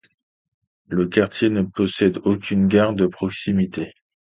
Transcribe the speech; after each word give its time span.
Le 0.87 1.05
quartier 1.07 1.51
ne 1.51 1.61
possède 1.61 2.17
aucune 2.23 2.67
gare 2.67 2.95
de 2.95 3.05
proximité. 3.05 3.93